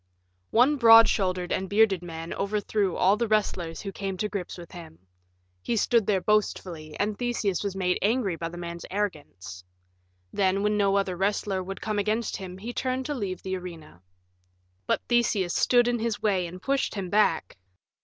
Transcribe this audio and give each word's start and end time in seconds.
One 0.49 0.77
broad 0.77 1.07
shouldered 1.07 1.51
and 1.51 1.69
bearded 1.69 2.01
man 2.01 2.33
overthrew 2.33 2.95
all 2.97 3.17
the 3.17 3.27
wrestlers 3.27 3.81
who 3.81 3.91
came 3.91 4.17
to 4.17 4.27
grips 4.29 4.57
with 4.57 4.71
him. 4.71 4.97
He 5.61 5.75
stood 5.77 6.07
there 6.07 6.21
boastfully, 6.21 6.99
and 6.99 7.15
Theseus 7.19 7.63
was 7.63 7.75
made 7.75 7.99
angry 8.01 8.35
by 8.35 8.49
the 8.49 8.57
man's 8.57 8.83
arrogance. 8.89 9.63
Then, 10.33 10.63
when 10.63 10.75
no 10.75 10.97
other 10.97 11.15
wrestler 11.15 11.61
would 11.61 11.81
come 11.81 11.99
against 11.99 12.37
him, 12.37 12.57
he 12.57 12.73
turned 12.73 13.05
to 13.05 13.13
leave 13.13 13.43
the 13.43 13.55
arena. 13.55 14.01
But 14.87 15.03
Theseus 15.07 15.53
stood 15.53 15.87
in 15.87 15.99
his 15.99 16.19
way 16.19 16.47
and 16.47 16.59
pushed 16.63 16.95
him 16.95 17.11
back. 17.11 17.55